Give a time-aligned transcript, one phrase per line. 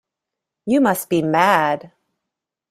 [0.65, 1.91] You must be mad.